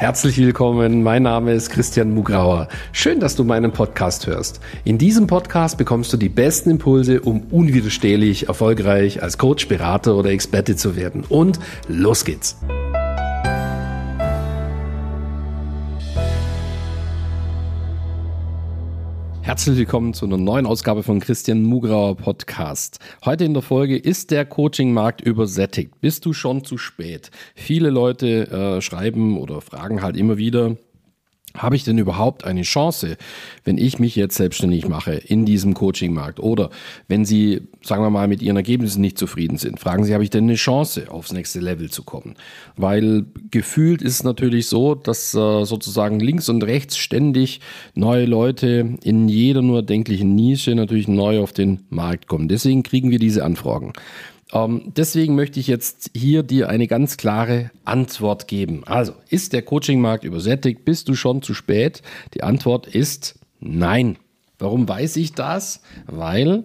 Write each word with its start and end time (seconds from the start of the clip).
Herzlich 0.00 0.38
willkommen, 0.38 1.02
mein 1.02 1.24
Name 1.24 1.52
ist 1.52 1.68
Christian 1.68 2.14
Mugrauer. 2.14 2.68
Schön, 2.90 3.20
dass 3.20 3.36
du 3.36 3.44
meinen 3.44 3.70
Podcast 3.70 4.26
hörst. 4.26 4.58
In 4.82 4.96
diesem 4.96 5.26
Podcast 5.26 5.76
bekommst 5.76 6.10
du 6.10 6.16
die 6.16 6.30
besten 6.30 6.70
Impulse, 6.70 7.20
um 7.20 7.42
unwiderstehlich 7.50 8.48
erfolgreich 8.48 9.22
als 9.22 9.36
Coach, 9.36 9.68
Berater 9.68 10.16
oder 10.16 10.30
Experte 10.30 10.74
zu 10.74 10.96
werden. 10.96 11.24
Und 11.28 11.60
los 11.86 12.24
geht's! 12.24 12.56
Herzlich 19.60 19.76
willkommen 19.76 20.14
zu 20.14 20.24
einer 20.24 20.38
neuen 20.38 20.64
Ausgabe 20.64 21.02
von 21.02 21.20
Christian 21.20 21.64
Mugrauer 21.64 22.16
Podcast. 22.16 22.98
Heute 23.26 23.44
in 23.44 23.52
der 23.52 23.62
Folge 23.62 23.98
ist 23.98 24.30
der 24.30 24.46
Coaching-Markt 24.46 25.20
übersättigt. 25.20 26.00
Bist 26.00 26.24
du 26.24 26.32
schon 26.32 26.64
zu 26.64 26.78
spät? 26.78 27.30
Viele 27.54 27.90
Leute 27.90 28.50
äh, 28.50 28.80
schreiben 28.80 29.36
oder 29.36 29.60
fragen 29.60 30.00
halt 30.00 30.16
immer 30.16 30.38
wieder, 30.38 30.76
habe 31.56 31.74
ich 31.74 31.82
denn 31.82 31.98
überhaupt 31.98 32.44
eine 32.44 32.62
Chance, 32.62 33.16
wenn 33.64 33.76
ich 33.76 33.98
mich 33.98 34.14
jetzt 34.14 34.36
selbstständig 34.36 34.88
mache 34.88 35.14
in 35.14 35.44
diesem 35.44 35.74
Coaching-Markt? 35.74 36.38
Oder 36.38 36.70
wenn 37.08 37.24
Sie, 37.24 37.62
sagen 37.82 38.02
wir 38.02 38.10
mal, 38.10 38.28
mit 38.28 38.40
Ihren 38.40 38.56
Ergebnissen 38.56 39.00
nicht 39.00 39.18
zufrieden 39.18 39.58
sind, 39.58 39.80
fragen 39.80 40.04
Sie, 40.04 40.14
habe 40.14 40.22
ich 40.22 40.30
denn 40.30 40.44
eine 40.44 40.54
Chance, 40.54 41.10
aufs 41.10 41.32
nächste 41.32 41.58
Level 41.58 41.90
zu 41.90 42.04
kommen? 42.04 42.36
Weil 42.76 43.26
gefühlt 43.50 44.00
ist 44.00 44.14
es 44.14 44.22
natürlich 44.22 44.68
so, 44.68 44.94
dass 44.94 45.34
äh, 45.34 45.64
sozusagen 45.64 46.20
links 46.20 46.48
und 46.48 46.62
rechts 46.62 46.96
ständig 46.96 47.60
neue 47.94 48.26
Leute 48.26 48.96
in 49.02 49.28
jeder 49.28 49.62
nur 49.62 49.82
denklichen 49.82 50.34
Nische 50.34 50.74
natürlich 50.74 51.08
neu 51.08 51.40
auf 51.40 51.52
den 51.52 51.80
Markt 51.90 52.28
kommen. 52.28 52.46
Deswegen 52.46 52.84
kriegen 52.84 53.10
wir 53.10 53.18
diese 53.18 53.44
Anfragen. 53.44 53.92
Ähm, 54.52 54.92
deswegen 54.96 55.34
möchte 55.34 55.60
ich 55.60 55.66
jetzt 55.66 56.10
hier 56.14 56.42
dir 56.42 56.68
eine 56.68 56.86
ganz 56.86 57.16
klare 57.16 57.70
Antwort 57.84 58.48
geben. 58.48 58.82
Also, 58.86 59.12
ist 59.28 59.52
der 59.52 59.62
Coachingmarkt 59.62 60.24
übersättigt? 60.24 60.84
Bist 60.84 61.08
du 61.08 61.14
schon 61.14 61.42
zu 61.42 61.54
spät? 61.54 62.02
Die 62.34 62.42
Antwort 62.42 62.86
ist 62.86 63.38
nein. 63.60 64.16
Warum 64.58 64.86
weiß 64.86 65.16
ich 65.16 65.32
das? 65.32 65.80
Weil 66.06 66.64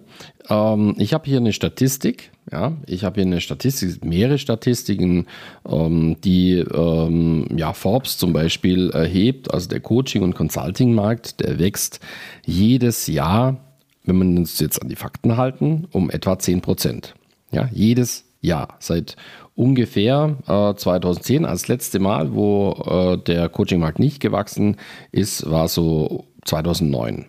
ähm, 0.50 0.94
ich 0.98 1.14
habe 1.14 1.24
hier 1.24 1.38
eine 1.38 1.52
Statistik. 1.52 2.30
Ja, 2.52 2.76
ich 2.86 3.02
habe 3.02 3.16
hier 3.16 3.26
eine 3.26 3.40
Statistik, 3.40 4.04
mehrere 4.04 4.38
Statistiken, 4.38 5.26
ähm, 5.68 6.16
die 6.22 6.58
ähm, 6.58 7.48
ja, 7.56 7.72
Forbes 7.72 8.18
zum 8.18 8.32
Beispiel 8.32 8.90
erhebt. 8.90 9.52
Also 9.52 9.68
der 9.68 9.80
Coaching- 9.80 10.22
und 10.22 10.34
Consulting-Markt, 10.34 11.40
der 11.40 11.58
wächst 11.58 11.98
jedes 12.44 13.08
Jahr, 13.08 13.56
wenn 14.04 14.18
wir 14.18 14.38
uns 14.38 14.60
jetzt 14.60 14.80
an 14.80 14.88
die 14.88 14.96
Fakten 14.96 15.36
halten, 15.36 15.88
um 15.90 16.10
etwa 16.10 16.38
10 16.38 16.60
Prozent. 16.60 17.14
Ja, 17.56 17.70
jedes 17.72 18.26
Jahr. 18.42 18.76
Seit 18.80 19.16
ungefähr 19.54 20.36
äh, 20.46 20.74
2010, 20.74 21.46
als 21.46 21.68
letzte 21.68 22.00
Mal, 22.00 22.34
wo 22.34 22.72
äh, 22.86 23.16
der 23.16 23.48
Coachingmarkt 23.48 23.98
nicht 23.98 24.20
gewachsen 24.20 24.76
ist, 25.10 25.50
war 25.50 25.66
so 25.68 26.26
2009. 26.44 27.24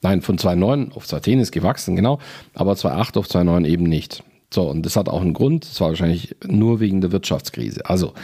Nein, 0.00 0.22
von 0.22 0.38
2009 0.38 0.92
auf 0.92 1.06
2010 1.06 1.40
ist 1.40 1.52
gewachsen, 1.52 1.94
genau, 1.94 2.20
aber 2.54 2.74
2008 2.74 3.18
auf 3.18 3.28
2009 3.28 3.70
eben 3.70 3.84
nicht. 3.84 4.22
So, 4.50 4.62
und 4.62 4.86
das 4.86 4.96
hat 4.96 5.10
auch 5.10 5.20
einen 5.20 5.34
Grund, 5.34 5.64
das 5.68 5.78
war 5.78 5.88
wahrscheinlich 5.88 6.36
nur 6.46 6.80
wegen 6.80 7.02
der 7.02 7.12
Wirtschaftskrise. 7.12 7.84
Also, 7.84 8.14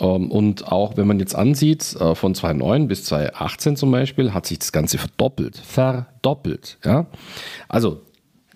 ähm, 0.00 0.30
und 0.30 0.72
auch 0.72 0.96
wenn 0.96 1.06
man 1.06 1.20
jetzt 1.20 1.34
ansieht, 1.34 1.96
äh, 2.00 2.14
von 2.14 2.34
2009 2.34 2.88
bis 2.88 3.04
2018 3.04 3.76
zum 3.76 3.90
Beispiel, 3.90 4.32
hat 4.32 4.46
sich 4.46 4.58
das 4.58 4.72
Ganze 4.72 4.96
verdoppelt. 4.96 5.58
Verdoppelt, 5.58 6.78
ja. 6.82 7.08
Also, 7.68 8.00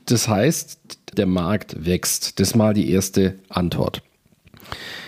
das 0.07 0.29
heißt, 0.29 0.99
der 1.17 1.27
Markt 1.27 1.85
wächst. 1.85 2.41
Das 2.41 2.49
ist 2.49 2.57
mal 2.57 2.75
die 2.75 2.91
erste 2.91 3.37
Antwort. 3.49 4.03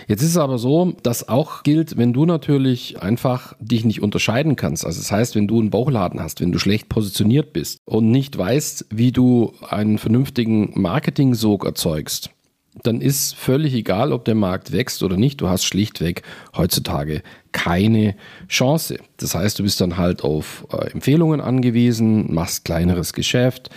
Jetzt 0.07 0.23
ist 0.23 0.31
es 0.31 0.37
aber 0.37 0.57
so, 0.57 0.93
dass 1.03 1.29
auch 1.29 1.61
gilt, 1.63 1.95
wenn 1.97 2.13
du 2.13 2.25
natürlich 2.25 3.01
einfach 3.01 3.53
dich 3.59 3.85
nicht 3.85 4.01
unterscheiden 4.01 4.55
kannst. 4.55 4.85
Also 4.85 4.99
das 4.99 5.11
heißt, 5.11 5.35
wenn 5.35 5.47
du 5.47 5.59
einen 5.59 5.69
Bauchladen 5.69 6.19
hast, 6.19 6.41
wenn 6.41 6.51
du 6.51 6.57
schlecht 6.57 6.89
positioniert 6.89 7.53
bist 7.53 7.77
und 7.85 8.09
nicht 8.09 8.37
weißt, 8.37 8.87
wie 8.89 9.11
du 9.11 9.53
einen 9.69 9.99
vernünftigen 9.99 10.71
Marketing-Sog 10.73 11.65
erzeugst, 11.65 12.31
dann 12.83 13.01
ist 13.01 13.35
völlig 13.35 13.73
egal, 13.73 14.11
ob 14.11 14.25
der 14.25 14.35
Markt 14.35 14.71
wächst 14.71 15.03
oder 15.03 15.17
nicht. 15.17 15.41
Du 15.41 15.49
hast 15.49 15.63
schlichtweg 15.63 16.23
heutzutage 16.55 17.21
keine 17.51 18.15
Chance. 18.47 18.99
Das 19.17 19.35
heißt, 19.35 19.59
du 19.59 19.63
bist 19.63 19.81
dann 19.81 19.97
halt 19.97 20.23
auf 20.23 20.65
äh, 20.71 20.91
Empfehlungen 20.91 21.41
angewiesen, 21.41 22.33
machst 22.33 22.65
kleineres 22.65 23.13
Geschäft, 23.13 23.69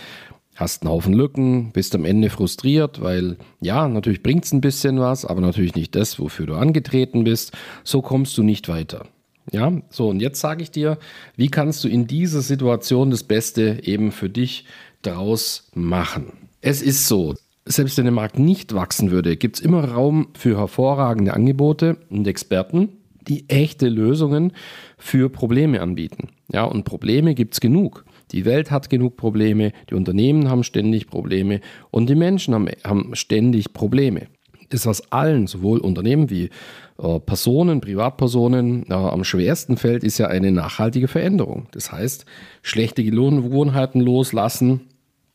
hast 0.55 0.83
einen 0.83 0.91
Haufen 0.91 1.13
Lücken, 1.13 1.71
bist 1.71 1.95
am 1.95 2.05
Ende 2.05 2.29
frustriert, 2.29 3.01
weil 3.01 3.37
ja, 3.61 3.87
natürlich 3.87 4.23
bringt 4.23 4.45
es 4.45 4.53
ein 4.53 4.61
bisschen 4.61 4.99
was, 4.99 5.25
aber 5.25 5.41
natürlich 5.41 5.75
nicht 5.75 5.95
das, 5.95 6.19
wofür 6.19 6.45
du 6.45 6.55
angetreten 6.55 7.23
bist. 7.23 7.53
So 7.83 8.01
kommst 8.01 8.37
du 8.37 8.43
nicht 8.43 8.67
weiter. 8.67 9.07
Ja, 9.51 9.73
so 9.89 10.09
und 10.09 10.21
jetzt 10.21 10.39
sage 10.39 10.63
ich 10.63 10.71
dir, 10.71 10.97
wie 11.35 11.49
kannst 11.49 11.83
du 11.83 11.89
in 11.89 12.07
dieser 12.07 12.41
Situation 12.41 13.11
das 13.11 13.23
Beste 13.23 13.79
eben 13.83 14.11
für 14.11 14.29
dich 14.29 14.65
draus 15.01 15.69
machen? 15.73 16.33
Es 16.61 16.81
ist 16.81 17.07
so, 17.07 17.35
selbst 17.65 17.97
wenn 17.97 18.05
der 18.05 18.13
Markt 18.13 18.39
nicht 18.39 18.73
wachsen 18.73 19.11
würde, 19.11 19.35
gibt 19.35 19.57
es 19.57 19.61
immer 19.61 19.83
Raum 19.83 20.29
für 20.33 20.57
hervorragende 20.57 21.33
Angebote 21.33 21.97
und 22.09 22.27
Experten, 22.27 22.89
die 23.27 23.49
echte 23.49 23.89
Lösungen 23.89 24.53
für 24.97 25.29
Probleme 25.29 25.81
anbieten. 25.81 26.29
Ja, 26.51 26.63
und 26.63 26.83
Probleme 26.83 27.35
gibt 27.35 27.53
es 27.53 27.59
genug. 27.59 28.05
Die 28.31 28.45
Welt 28.45 28.71
hat 28.71 28.89
genug 28.89 29.17
Probleme, 29.17 29.71
die 29.89 29.95
Unternehmen 29.95 30.49
haben 30.49 30.63
ständig 30.63 31.07
Probleme 31.07 31.61
und 31.91 32.09
die 32.09 32.15
Menschen 32.15 32.53
haben, 32.53 32.67
haben 32.83 33.15
ständig 33.15 33.73
Probleme. 33.73 34.27
Das, 34.69 34.85
was 34.87 35.11
allen, 35.11 35.45
sowohl 35.45 35.79
Unternehmen 35.79 36.31
wie 36.31 36.49
äh, 36.97 37.19
Personen, 37.19 37.79
Privatpersonen, 37.79 38.85
äh, 38.89 38.93
am 38.93 39.23
schwersten 39.23 39.77
fällt, 39.77 40.03
ist 40.03 40.17
ja 40.17 40.27
eine 40.27 40.51
nachhaltige 40.51 41.07
Veränderung. 41.07 41.67
Das 41.71 41.91
heißt, 41.91 42.25
schlechte 42.63 43.03
Gewohnheiten 43.03 44.01
loslassen, 44.01 44.81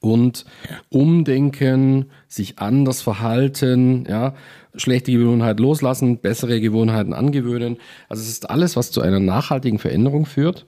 und 0.00 0.44
umdenken, 0.91 2.06
sich 2.28 2.59
anders 2.59 3.03
verhalten, 3.03 4.04
ja, 4.09 4.34
schlechte 4.75 5.10
Gewohnheiten 5.10 5.60
loslassen, 5.60 6.19
bessere 6.19 6.60
Gewohnheiten 6.60 7.12
angewöhnen. 7.12 7.78
Also 8.09 8.22
es 8.22 8.28
ist 8.28 8.48
alles, 8.48 8.77
was 8.77 8.93
zu 8.93 9.00
einer 9.00 9.19
nachhaltigen 9.19 9.78
Veränderung 9.78 10.25
führt 10.25 10.66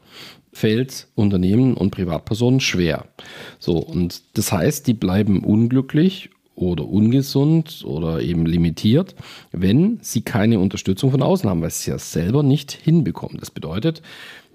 fällt 0.52 1.08
Unternehmen 1.14 1.74
und 1.74 1.90
Privatpersonen 1.90 2.60
schwer. 2.60 3.06
So, 3.58 3.78
und 3.78 4.22
das 4.34 4.52
heißt, 4.52 4.86
die 4.86 4.94
bleiben 4.94 5.44
unglücklich 5.44 6.30
oder 6.54 6.86
ungesund 6.86 7.82
oder 7.84 8.20
eben 8.20 8.46
limitiert, 8.46 9.14
wenn 9.52 9.98
sie 10.02 10.22
keine 10.22 10.58
Unterstützung 10.58 11.10
von 11.10 11.22
außen 11.22 11.48
haben, 11.48 11.62
weil 11.62 11.70
sie 11.70 11.80
es 11.82 11.86
ja 11.86 11.98
selber 11.98 12.42
nicht 12.42 12.72
hinbekommen. 12.72 13.38
Das 13.38 13.50
bedeutet, 13.50 14.02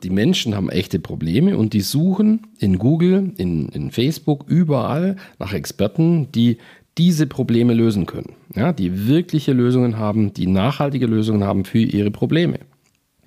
die 0.04 0.10
Menschen 0.10 0.56
haben 0.56 0.70
echte 0.70 1.00
Probleme 1.00 1.58
und 1.58 1.74
die 1.74 1.82
suchen 1.82 2.48
in 2.60 2.78
Google, 2.78 3.32
in, 3.38 3.70
in 3.70 3.92
Facebook, 3.92 4.46
überall 4.48 5.16
nach 5.40 5.54
Experten, 5.54 6.32
die 6.32 6.58
diese 6.98 7.28
Probleme 7.28 7.74
lösen 7.74 8.06
können. 8.06 8.34
Ja, 8.56 8.72
die 8.72 9.08
wirkliche 9.08 9.54
Lösungen 9.54 9.98
haben, 9.98 10.34
die 10.34 10.48
nachhaltige 10.48 11.08
Lösungen 11.08 11.44
haben 11.44 11.66
für 11.66 11.80
ihre 11.80 12.12
Probleme. 12.12 12.60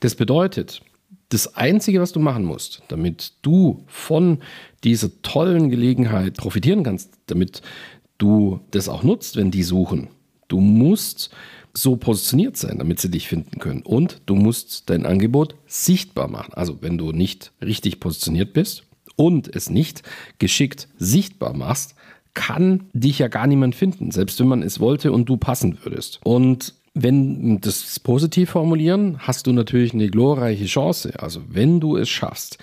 Das 0.00 0.14
bedeutet, 0.14 0.80
das 1.28 1.56
Einzige, 1.56 2.00
was 2.00 2.12
du 2.12 2.20
machen 2.20 2.44
musst, 2.44 2.82
damit 2.88 3.34
du 3.42 3.84
von 3.86 4.38
dieser 4.84 5.10
tollen 5.22 5.68
Gelegenheit 5.68 6.36
profitieren 6.36 6.82
kannst, 6.82 7.10
damit 7.26 7.62
du 8.16 8.60
das 8.70 8.88
auch 8.88 9.02
nutzt, 9.02 9.36
wenn 9.36 9.50
die 9.50 9.62
suchen, 9.62 10.08
du 10.48 10.60
musst 10.60 11.30
so 11.74 11.96
positioniert 11.96 12.56
sein, 12.56 12.78
damit 12.78 13.00
sie 13.00 13.10
dich 13.10 13.28
finden 13.28 13.60
können. 13.60 13.82
Und 13.82 14.22
du 14.26 14.34
musst 14.34 14.90
dein 14.90 15.06
Angebot 15.06 15.54
sichtbar 15.66 16.28
machen. 16.28 16.54
Also 16.54 16.78
wenn 16.80 16.98
du 16.98 17.12
nicht 17.12 17.52
richtig 17.62 18.00
positioniert 18.00 18.52
bist 18.52 18.84
und 19.16 19.54
es 19.54 19.70
nicht 19.70 20.02
geschickt 20.38 20.88
sichtbar 20.98 21.54
machst, 21.54 21.94
kann 22.34 22.88
dich 22.92 23.18
ja 23.18 23.28
gar 23.28 23.46
niemand 23.46 23.74
finden, 23.74 24.10
selbst 24.10 24.38
wenn 24.40 24.48
man 24.48 24.62
es 24.62 24.80
wollte 24.80 25.12
und 25.12 25.28
du 25.28 25.36
passen 25.36 25.78
würdest. 25.82 26.20
Und 26.24 26.74
wenn 27.02 27.60
das 27.60 28.00
positiv 28.00 28.50
formulieren, 28.50 29.18
hast 29.18 29.46
du 29.46 29.52
natürlich 29.52 29.94
eine 29.94 30.08
glorreiche 30.08 30.66
Chance. 30.66 31.12
Also 31.18 31.40
wenn 31.48 31.80
du 31.80 31.96
es 31.96 32.08
schaffst, 32.08 32.58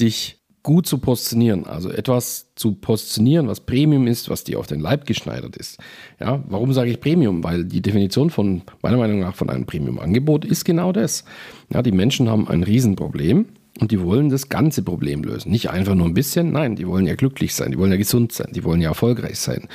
dich 0.00 0.38
gut 0.62 0.86
zu 0.88 0.98
positionieren, 0.98 1.64
also 1.64 1.90
etwas 1.90 2.52
zu 2.56 2.72
positionieren, 2.72 3.46
was 3.46 3.60
Premium 3.60 4.08
ist, 4.08 4.28
was 4.28 4.42
dir 4.42 4.58
auf 4.58 4.66
den 4.66 4.80
Leib 4.80 5.06
geschneidert 5.06 5.56
ist. 5.56 5.78
Ja, 6.18 6.42
warum 6.48 6.72
sage 6.72 6.90
ich 6.90 6.98
Premium? 6.98 7.44
Weil 7.44 7.64
die 7.64 7.80
Definition 7.80 8.30
von 8.30 8.62
meiner 8.82 8.96
Meinung 8.96 9.20
nach 9.20 9.36
von 9.36 9.48
einem 9.48 9.64
Premium-Angebot 9.64 10.44
ist 10.44 10.64
genau 10.64 10.90
das. 10.90 11.24
Ja, 11.72 11.82
die 11.82 11.92
Menschen 11.92 12.28
haben 12.28 12.48
ein 12.48 12.64
Riesenproblem 12.64 13.46
und 13.78 13.90
die 13.90 14.00
wollen 14.00 14.30
das 14.30 14.48
ganze 14.48 14.82
Problem 14.82 15.22
lösen. 15.22 15.50
Nicht 15.50 15.70
einfach 15.70 15.94
nur 15.94 16.06
ein 16.06 16.14
bisschen, 16.14 16.52
nein, 16.52 16.76
die 16.76 16.86
wollen 16.86 17.06
ja 17.06 17.14
glücklich 17.14 17.54
sein, 17.54 17.72
die 17.72 17.78
wollen 17.78 17.90
ja 17.90 17.98
gesund 17.98 18.32
sein, 18.32 18.48
die 18.54 18.64
wollen 18.64 18.80
ja 18.80 18.88
erfolgreich 18.88 19.38
sein, 19.38 19.68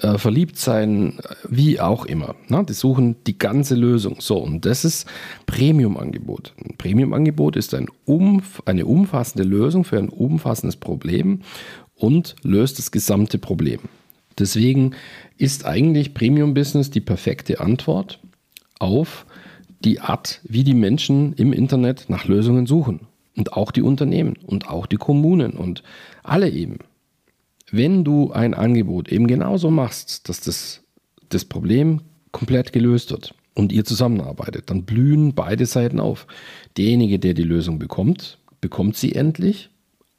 äh, 0.00 0.18
verliebt 0.18 0.58
sein, 0.58 1.18
wie 1.48 1.78
auch 1.78 2.06
immer. 2.06 2.34
Na, 2.48 2.62
die 2.62 2.72
suchen 2.72 3.16
die 3.26 3.38
ganze 3.38 3.74
Lösung. 3.74 4.16
So, 4.20 4.38
und 4.38 4.64
das 4.64 4.84
ist 4.84 5.06
Premium-Angebot. 5.46 6.54
Ein 6.64 6.76
Premium-Angebot 6.76 7.56
ist 7.56 7.74
ein 7.74 7.86
umf 8.04 8.62
eine 8.64 8.86
umfassende 8.86 9.46
Lösung 9.48 9.84
für 9.84 9.98
ein 9.98 10.08
umfassendes 10.08 10.76
Problem 10.76 11.42
und 11.94 12.34
löst 12.42 12.78
das 12.78 12.90
gesamte 12.90 13.38
Problem. 13.38 13.80
Deswegen 14.38 14.94
ist 15.38 15.64
eigentlich 15.64 16.14
Premium-Business 16.14 16.90
die 16.90 17.00
perfekte 17.00 17.60
Antwort 17.60 18.20
auf 18.78 19.24
die 19.84 20.00
Art, 20.00 20.40
wie 20.44 20.64
die 20.64 20.74
Menschen 20.74 21.32
im 21.34 21.52
Internet 21.52 22.06
nach 22.08 22.26
Lösungen 22.26 22.66
suchen. 22.66 23.00
Und 23.36 23.52
auch 23.52 23.70
die 23.70 23.82
Unternehmen 23.82 24.34
und 24.46 24.68
auch 24.68 24.86
die 24.86 24.96
Kommunen 24.96 25.52
und 25.52 25.82
alle 26.22 26.48
eben. 26.48 26.78
Wenn 27.70 28.04
du 28.04 28.32
ein 28.32 28.54
Angebot 28.54 29.08
eben 29.08 29.26
genauso 29.26 29.70
machst, 29.70 30.28
dass 30.28 30.40
das, 30.40 30.82
das 31.28 31.44
Problem 31.44 32.00
komplett 32.32 32.72
gelöst 32.72 33.10
wird 33.10 33.34
und 33.54 33.72
ihr 33.72 33.84
zusammenarbeitet, 33.84 34.70
dann 34.70 34.84
blühen 34.84 35.34
beide 35.34 35.66
Seiten 35.66 36.00
auf. 36.00 36.26
Derjenige, 36.76 37.18
der 37.18 37.34
die 37.34 37.42
Lösung 37.42 37.78
bekommt, 37.78 38.38
bekommt 38.60 38.96
sie 38.96 39.14
endlich 39.14 39.70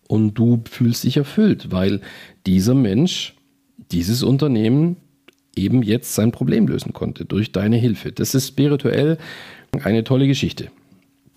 und 0.08 0.34
du 0.36 0.63
fühlst 0.70 1.04
dich 1.04 1.18
erfüllt, 1.18 1.72
weil 1.72 2.02
dieser 2.46 2.75
Mensch, 2.75 3.36
dieses 3.92 4.24
Unternehmen 4.24 4.98
eben 5.56 5.84
jetzt 5.84 6.16
sein 6.16 6.31
Problem 6.31 6.68
lösen 6.68 6.94
konnte 6.94 7.25
durch 7.25 7.52
deine 7.52 7.78
Hilfe. 7.78 8.12
Das 8.12 8.36
ist 8.36 8.48
spirituell 8.48 9.18
eine 9.84 10.04
tolle 10.04 10.28
Geschichte. 10.28 10.70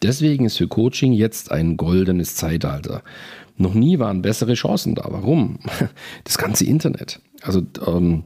Deswegen 0.02 0.46
ist 0.46 0.56
für 0.56 0.68
Coaching 0.68 1.12
jetzt 1.12 1.50
ein 1.50 1.76
goldenes 1.76 2.34
Zeitalter. 2.34 3.02
Noch 3.56 3.74
nie 3.74 3.98
waren 3.98 4.22
bessere 4.22 4.54
Chancen 4.54 4.94
da. 4.94 5.06
Warum? 5.08 5.58
Das 6.24 6.38
ganze 6.38 6.64
Internet. 6.64 7.20
Also 7.42 7.62
ähm, 7.86 8.24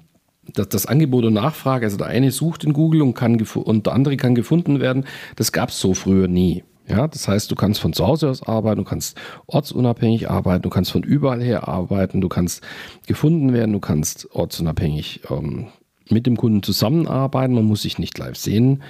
das, 0.53 0.69
das, 0.69 0.87
Angebot 0.87 1.25
und 1.25 1.35
Nachfrage, 1.35 1.87
also 1.87 1.97
der 1.97 2.07
eine 2.07 2.31
sucht 2.31 2.65
in 2.65 2.73
Google 2.73 3.03
und, 3.03 3.15
kann, 3.15 3.41
und 3.41 3.87
der 3.87 3.93
andere 3.93 4.17
kann 4.17 4.35
gefunden 4.35 4.81
werden, 4.81 5.07
das 5.37 5.53
gab 5.53 5.71
es 5.71 5.81
so 5.81 5.95
früher 5.95 6.29
nie. 6.29 6.63
Ja, 6.87 7.09
das 7.09 7.29
heißt, 7.29 7.51
du 7.51 7.55
kannst 7.55 7.81
von 7.81 7.95
zu 7.95 8.07
Hause 8.07 8.29
aus 8.29 8.43
arbeiten, 8.43 8.79
du 8.79 8.85
kannst 8.85 9.17
ortsunabhängig 9.47 10.29
arbeiten, 10.29 10.63
du 10.63 10.69
kannst 10.69 10.93
von 10.93 11.03
überall 11.03 11.43
her 11.43 11.67
arbeiten, 11.67 12.21
du 12.21 12.29
kannst 12.29 12.63
gefunden 13.07 13.55
werden, 13.55 13.73
du 13.73 13.81
kannst 13.81 14.29
ortsunabhängig 14.33 15.23
ähm, 15.31 15.69
mit 16.11 16.27
dem 16.27 16.37
Kunden 16.37 16.63
zusammenarbeiten, 16.63 17.55
man 17.55 17.65
muss 17.65 17.83
sich 17.83 17.99
nicht 17.99 18.19
live 18.19 18.37
sehen. 18.37 18.83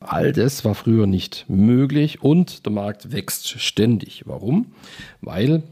All 0.00 0.32
das 0.32 0.64
war 0.64 0.74
früher 0.74 1.06
nicht 1.06 1.44
möglich 1.48 2.22
und 2.22 2.64
der 2.64 2.72
Markt 2.72 3.12
wächst 3.12 3.60
ständig. 3.60 4.22
Warum? 4.26 4.72
Weil 5.20 5.62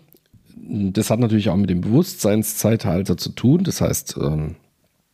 das 0.57 1.09
hat 1.09 1.19
natürlich 1.19 1.49
auch 1.49 1.57
mit 1.57 1.71
dem 1.71 1.81
Bewusstseinszeitalter 1.81 3.17
zu 3.17 3.31
tun. 3.31 3.65
Das 3.65 3.81
heißt, 3.81 4.19
ähm, 4.21 4.57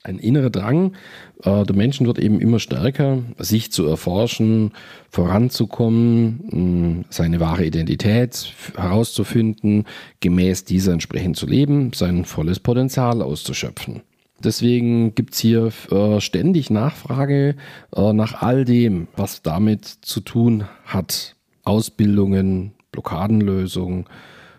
ein 0.02 0.18
innerer 0.18 0.50
Drang 0.50 0.94
äh, 1.42 1.64
der 1.64 1.76
Menschen 1.76 2.06
wird 2.06 2.18
eben 2.18 2.40
immer 2.40 2.58
stärker, 2.58 3.22
sich 3.38 3.72
zu 3.72 3.86
erforschen, 3.86 4.72
voranzukommen, 5.10 7.04
seine 7.08 7.40
wahre 7.40 7.64
Identität 7.64 8.52
herauszufinden, 8.76 9.84
gemäß 10.20 10.64
dieser 10.64 10.92
entsprechend 10.92 11.36
zu 11.36 11.46
leben, 11.46 11.92
sein 11.94 12.24
volles 12.24 12.60
Potenzial 12.60 13.22
auszuschöpfen. 13.22 14.02
Deswegen 14.42 15.14
gibt 15.14 15.34
es 15.34 15.40
hier 15.40 15.70
äh, 15.90 16.20
ständig 16.20 16.70
Nachfrage 16.70 17.56
äh, 17.94 18.12
nach 18.12 18.42
all 18.42 18.64
dem, 18.64 19.08
was 19.16 19.42
damit 19.42 19.84
zu 19.84 20.20
tun 20.20 20.64
hat. 20.84 21.36
Ausbildungen, 21.62 22.72
Blockadenlösungen, 22.92 24.04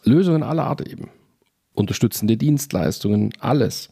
Lösungen 0.04 0.44
aller 0.44 0.66
Art 0.66 0.82
eben. 0.88 1.10
Unterstützende 1.74 2.38
Dienstleistungen, 2.38 3.32
alles. 3.40 3.90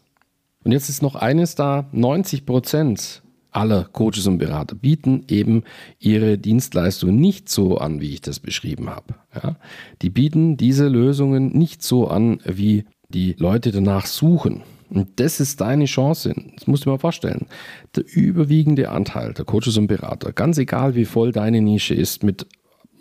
Und 0.64 0.72
jetzt 0.72 0.90
ist 0.90 1.02
noch 1.02 1.16
eines 1.16 1.56
da, 1.56 1.88
90 1.92 2.46
Prozent 2.46 3.22
aller 3.52 3.84
Coaches 3.84 4.26
und 4.28 4.40
Berater 4.40 4.76
bieten 4.76 5.24
eben 5.28 5.64
ihre 6.00 6.38
Dienstleistungen 6.38 7.18
nicht 7.18 7.50
so 7.50 7.78
an, 7.78 8.02
wie 8.02 8.14
ich 8.14 8.22
das 8.22 8.40
beschrieben 8.40 8.90
habe. 8.90 9.16
Ja? 9.36 9.58
Die 10.02 10.10
bieten 10.10 10.58
diese 10.58 10.88
Lösungen 10.88 11.56
nicht 11.58 11.84
so 11.84 12.08
an, 12.08 12.40
wie 12.46 12.86
die 13.10 13.36
Leute 13.38 13.72
danach 13.72 14.08
suchen. 14.08 14.64
Und 14.94 15.20
das 15.20 15.40
ist 15.40 15.60
deine 15.60 15.86
Chance. 15.86 16.36
Das 16.56 16.68
musst 16.68 16.84
du 16.84 16.90
dir 16.90 16.92
mal 16.94 17.00
vorstellen. 17.00 17.48
Der 17.96 18.04
überwiegende 18.14 18.90
Anteil 18.90 19.34
der 19.34 19.44
Coaches 19.44 19.78
und 19.78 19.88
Berater, 19.88 20.32
ganz 20.34 20.58
egal 20.60 20.94
wie 20.96 21.06
voll 21.06 21.32
deine 21.32 21.62
Nische 21.62 21.96
ist, 21.96 22.24
mit, 22.24 22.46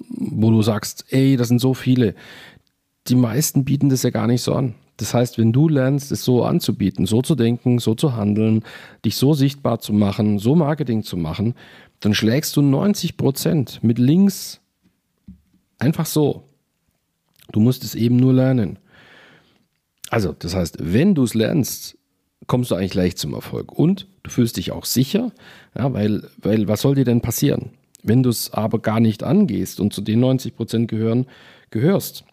wo 0.08 0.50
du 0.50 0.62
sagst, 0.62 1.04
ey, 1.10 1.36
das 1.36 1.48
sind 1.48 1.60
so 1.60 1.74
viele, 1.74 2.14
die 3.08 3.14
meisten 3.14 3.64
bieten 3.64 3.90
das 3.90 4.04
ja 4.04 4.10
gar 4.10 4.26
nicht 4.26 4.42
so 4.42 4.54
an. 4.54 4.74
Das 4.96 5.12
heißt, 5.12 5.36
wenn 5.36 5.52
du 5.52 5.68
lernst, 5.68 6.12
es 6.12 6.24
so 6.24 6.44
anzubieten, 6.44 7.04
so 7.06 7.20
zu 7.20 7.34
denken, 7.34 7.78
so 7.78 7.94
zu 7.94 8.16
handeln, 8.16 8.62
dich 9.04 9.16
so 9.16 9.34
sichtbar 9.34 9.80
zu 9.80 9.92
machen, 9.92 10.38
so 10.38 10.54
Marketing 10.54 11.02
zu 11.02 11.16
machen, 11.16 11.54
dann 12.00 12.14
schlägst 12.14 12.56
du 12.56 12.62
90 12.62 13.16
Prozent 13.16 13.80
mit 13.82 13.98
links 13.98 14.60
einfach 15.78 16.06
so. 16.06 16.44
Du 17.52 17.60
musst 17.60 17.84
es 17.84 17.94
eben 17.94 18.16
nur 18.16 18.32
lernen. 18.32 18.78
Also, 20.12 20.34
das 20.38 20.54
heißt, 20.54 20.76
wenn 20.78 21.14
du 21.14 21.22
es 21.22 21.32
lernst, 21.32 21.96
kommst 22.46 22.70
du 22.70 22.74
eigentlich 22.74 22.92
leicht 22.92 23.16
zum 23.16 23.32
Erfolg. 23.32 23.72
Und 23.72 24.06
du 24.24 24.30
fühlst 24.30 24.58
dich 24.58 24.70
auch 24.70 24.84
sicher, 24.84 25.32
ja, 25.74 25.90
weil, 25.94 26.28
weil 26.36 26.68
was 26.68 26.82
soll 26.82 26.94
dir 26.94 27.06
denn 27.06 27.22
passieren? 27.22 27.70
Wenn 28.02 28.22
du 28.22 28.28
es 28.28 28.52
aber 28.52 28.78
gar 28.78 29.00
nicht 29.00 29.22
angehst 29.22 29.80
und 29.80 29.94
zu 29.94 30.02
den 30.02 30.20
90 30.20 30.54
Prozent 30.54 30.88
gehören, 30.88 31.24
gehörst, 31.70 32.24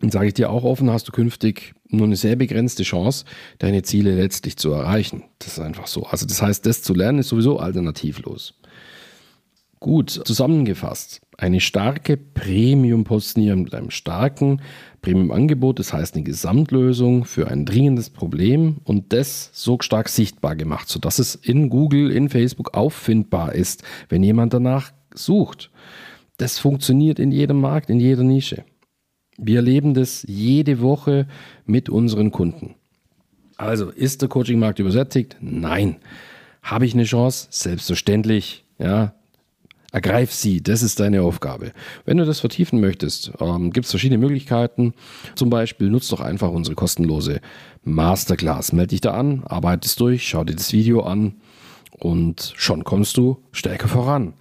dann 0.00 0.10
sage 0.10 0.26
ich 0.26 0.34
dir 0.34 0.50
auch 0.50 0.64
offen, 0.64 0.90
hast 0.90 1.06
du 1.06 1.12
künftig 1.12 1.72
nur 1.88 2.04
eine 2.04 2.16
sehr 2.16 2.34
begrenzte 2.34 2.82
Chance, 2.82 3.24
deine 3.60 3.82
Ziele 3.82 4.16
letztlich 4.16 4.56
zu 4.56 4.72
erreichen. 4.72 5.22
Das 5.38 5.52
ist 5.52 5.60
einfach 5.60 5.86
so. 5.86 6.02
Also 6.02 6.26
das 6.26 6.42
heißt, 6.42 6.66
das 6.66 6.82
zu 6.82 6.94
lernen 6.94 7.20
ist 7.20 7.28
sowieso 7.28 7.60
alternativlos. 7.60 8.54
Gut, 9.80 10.10
zusammengefasst. 10.10 11.20
Eine 11.36 11.60
starke 11.60 12.16
Premium-Positionierung 12.16 13.62
mit 13.62 13.74
einem 13.74 13.90
starken 13.90 14.60
Premium-Angebot, 15.02 15.78
das 15.78 15.92
heißt 15.92 16.16
eine 16.16 16.24
Gesamtlösung 16.24 17.24
für 17.24 17.46
ein 17.48 17.64
dringendes 17.64 18.10
Problem 18.10 18.78
und 18.82 19.12
das 19.12 19.50
so 19.52 19.78
stark 19.80 20.08
sichtbar 20.08 20.56
gemacht, 20.56 20.88
sodass 20.88 21.20
es 21.20 21.36
in 21.36 21.68
Google, 21.68 22.10
in 22.10 22.28
Facebook 22.28 22.74
auffindbar 22.74 23.54
ist, 23.54 23.84
wenn 24.08 24.24
jemand 24.24 24.52
danach 24.52 24.92
sucht. 25.14 25.70
Das 26.38 26.58
funktioniert 26.58 27.20
in 27.20 27.30
jedem 27.30 27.60
Markt, 27.60 27.88
in 27.88 28.00
jeder 28.00 28.24
Nische. 28.24 28.64
Wir 29.36 29.56
erleben 29.56 29.94
das 29.94 30.24
jede 30.26 30.80
Woche 30.80 31.28
mit 31.66 31.88
unseren 31.88 32.32
Kunden. 32.32 32.74
Also, 33.56 33.90
ist 33.90 34.22
der 34.22 34.28
Coaching-Markt 34.28 34.80
übersättigt? 34.80 35.36
Nein. 35.40 35.96
Habe 36.62 36.86
ich 36.86 36.94
eine 36.94 37.04
Chance? 37.04 37.46
Selbstverständlich. 37.50 38.64
Ja, 38.78 39.14
Ergreif 39.90 40.32
sie, 40.32 40.62
das 40.62 40.82
ist 40.82 41.00
deine 41.00 41.22
Aufgabe. 41.22 41.72
Wenn 42.04 42.18
du 42.18 42.26
das 42.26 42.40
vertiefen 42.40 42.78
möchtest, 42.78 43.32
ähm, 43.40 43.72
gibt 43.72 43.86
es 43.86 43.90
verschiedene 43.90 44.18
Möglichkeiten. 44.18 44.92
Zum 45.34 45.48
Beispiel 45.48 45.88
nutzt 45.88 46.12
doch 46.12 46.20
einfach 46.20 46.50
unsere 46.50 46.76
kostenlose 46.76 47.40
Masterclass. 47.84 48.72
Melde 48.72 48.88
dich 48.88 49.00
da 49.00 49.14
an, 49.14 49.44
arbeitest 49.44 49.98
durch, 50.00 50.28
schau 50.28 50.44
dir 50.44 50.56
das 50.56 50.74
Video 50.74 51.02
an 51.02 51.36
und 51.98 52.52
schon 52.56 52.84
kommst 52.84 53.16
du 53.16 53.38
stärker 53.50 53.88
voran. 53.88 54.34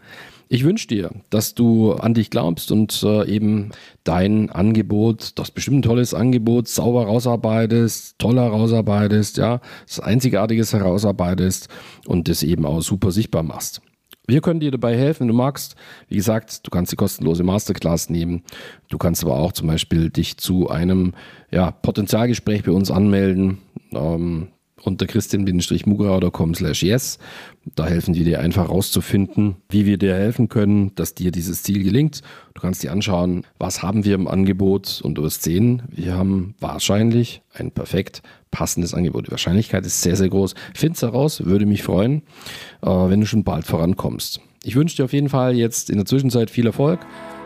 Ich 0.49 0.63
wünsche 0.63 0.87
dir, 0.87 1.11
dass 1.29 1.55
du 1.55 1.93
an 1.93 2.13
dich 2.13 2.29
glaubst 2.29 2.71
und 2.71 3.03
äh, 3.03 3.27
eben 3.29 3.71
dein 4.03 4.49
Angebot, 4.49 5.37
das 5.37 5.51
bestimmt 5.51 5.79
ein 5.79 5.81
tolles 5.81 6.13
Angebot, 6.13 6.69
sauber 6.69 7.05
rausarbeitest, 7.05 8.15
toll 8.17 8.35
herausarbeitest, 8.35 9.37
ja, 9.37 9.59
das 9.85 9.99
Einzigartiges 9.99 10.73
herausarbeitest 10.73 11.67
und 12.05 12.29
das 12.29 12.43
eben 12.43 12.65
auch 12.65 12.81
super 12.81 13.11
sichtbar 13.11 13.43
machst. 13.43 13.81
Wir 14.27 14.41
können 14.41 14.59
dir 14.59 14.71
dabei 14.71 14.97
helfen, 14.97 15.21
wenn 15.21 15.27
du 15.29 15.33
magst. 15.33 15.77
Wie 16.09 16.17
gesagt, 16.17 16.67
du 16.67 16.69
kannst 16.69 16.91
die 16.91 16.97
kostenlose 16.97 17.43
Masterclass 17.43 18.09
nehmen. 18.09 18.43
Du 18.89 18.97
kannst 18.97 19.23
aber 19.23 19.37
auch 19.37 19.53
zum 19.53 19.67
Beispiel 19.67 20.09
dich 20.09 20.37
zu 20.37 20.69
einem 20.69 21.13
ja, 21.49 21.71
Potenzialgespräch 21.71 22.63
bei 22.63 22.73
uns 22.73 22.91
anmelden. 22.91 23.59
Ähm, 23.93 24.49
unter 24.83 25.07
christian-mugrau.com 25.07 26.55
slash 26.55 26.83
yes. 26.83 27.19
Da 27.75 27.87
helfen 27.87 28.15
wir 28.15 28.23
dir 28.23 28.39
einfach 28.39 28.69
rauszufinden, 28.69 29.55
wie 29.69 29.85
wir 29.85 29.97
dir 29.97 30.13
helfen 30.13 30.49
können, 30.49 30.93
dass 30.95 31.13
dir 31.13 31.31
dieses 31.31 31.63
Ziel 31.63 31.83
gelingt. 31.83 32.21
Du 32.53 32.61
kannst 32.61 32.83
dir 32.83 32.91
anschauen, 32.91 33.45
was 33.57 33.81
haben 33.81 34.05
wir 34.05 34.15
im 34.15 34.27
Angebot 34.27 35.01
und 35.03 35.15
du 35.15 35.23
wirst 35.23 35.43
sehen, 35.43 35.83
wir 35.89 36.15
haben 36.15 36.55
wahrscheinlich 36.59 37.41
ein 37.53 37.71
perfekt 37.71 38.21
passendes 38.51 38.93
Angebot. 38.93 39.27
Die 39.27 39.31
Wahrscheinlichkeit 39.31 39.85
ist 39.85 40.01
sehr, 40.01 40.15
sehr 40.15 40.29
groß. 40.29 40.55
Find's 40.73 41.01
heraus, 41.01 41.45
würde 41.45 41.65
mich 41.65 41.83
freuen, 41.83 42.23
äh, 42.81 42.87
wenn 42.87 43.19
du 43.19 43.25
schon 43.25 43.43
bald 43.43 43.65
vorankommst. 43.65 44.41
Ich 44.63 44.75
wünsche 44.75 44.97
dir 44.97 45.05
auf 45.05 45.13
jeden 45.13 45.29
Fall 45.29 45.55
jetzt 45.55 45.89
in 45.89 45.97
der 45.97 46.05
Zwischenzeit 46.05 46.49
viel 46.49 46.65
Erfolg. 46.65 46.99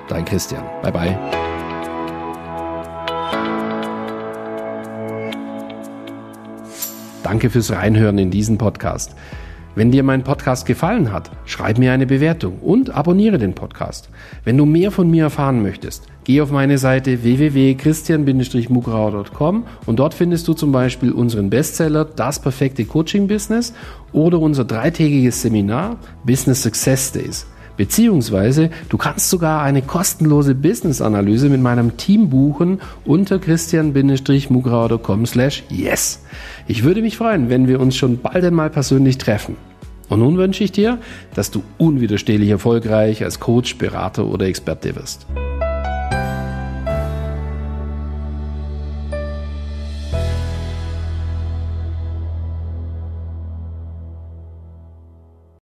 Dein 0.08 0.25
Christian. 0.25 0.63
Bye 0.81 0.91
bye. 0.91 1.51
Danke 7.24 7.50
fürs 7.50 7.72
Reinhören 7.72 8.17
in 8.17 8.31
diesen 8.31 8.58
Podcast. 8.58 9.15
Wenn 9.73 9.89
dir 9.89 10.03
mein 10.03 10.23
Podcast 10.23 10.65
gefallen 10.65 11.13
hat, 11.13 11.31
schreib 11.45 11.77
mir 11.77 11.93
eine 11.93 12.05
Bewertung 12.05 12.59
und 12.59 12.89
abonniere 12.89 13.37
den 13.37 13.55
Podcast. 13.55 14.09
Wenn 14.43 14.57
du 14.57 14.65
mehr 14.65 14.91
von 14.91 15.09
mir 15.09 15.23
erfahren 15.23 15.61
möchtest, 15.61 16.07
geh 16.25 16.41
auf 16.41 16.51
meine 16.51 16.77
Seite 16.77 17.23
www.christian-mugrauer.com 17.23 19.63
und 19.85 19.99
dort 19.99 20.13
findest 20.13 20.49
du 20.49 20.53
zum 20.53 20.73
Beispiel 20.73 21.13
unseren 21.13 21.49
Bestseller 21.49 22.03
Das 22.03 22.41
perfekte 22.41 22.83
Coaching 22.83 23.29
Business 23.29 23.73
oder 24.11 24.39
unser 24.39 24.65
dreitägiges 24.65 25.41
Seminar 25.41 25.95
Business 26.25 26.63
Success 26.63 27.13
Days. 27.13 27.47
Beziehungsweise 27.81 28.69
du 28.89 28.97
kannst 29.00 29.31
sogar 29.31 29.63
eine 29.63 29.81
kostenlose 29.81 30.53
Business-Analyse 30.53 31.50
mit 31.50 31.61
meinem 31.61 31.97
Team 31.97 32.29
buchen 32.29 32.79
unter 33.05 33.39
christian-mugrauer.com 33.39 35.25
slash 35.25 35.63
yes. 35.67 36.23
Ich 36.67 36.83
würde 36.83 37.01
mich 37.01 37.17
freuen, 37.17 37.50
wenn 37.50 37.67
wir 37.67 37.79
uns 37.79 37.95
schon 37.97 38.19
bald 38.21 38.45
einmal 38.45 38.69
persönlich 38.69 39.17
treffen. 39.17 39.55
Und 40.09 40.19
nun 40.19 40.38
wünsche 40.38 40.63
ich 40.63 40.71
dir, 40.71 41.00
dass 41.33 41.50
du 41.50 41.63
unwiderstehlich 41.79 42.50
erfolgreich 42.50 43.23
als 43.23 43.39
Coach, 43.39 43.79
Berater 43.79 44.27
oder 44.27 44.45
Experte 44.45 44.95
wirst. 44.95 45.25